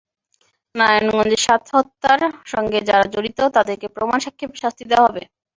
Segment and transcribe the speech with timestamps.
[0.75, 2.21] নারায়ণগঞ্জের সাত হত্যার
[2.45, 5.23] সঙ্গে যারা জড়িত, তাদেরকে প্রমাণ সাপেক্ষে শাস্তি দেওয়া হবে।